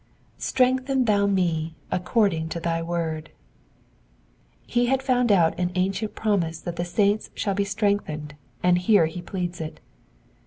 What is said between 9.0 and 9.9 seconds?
he pleads it.